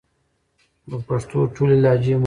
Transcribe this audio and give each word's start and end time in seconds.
د 0.89 0.91
پښتو 1.07 1.37
ټولې 1.55 1.75
لهجې 1.83 2.11
مهمې 2.13 2.17
دي 2.17 2.19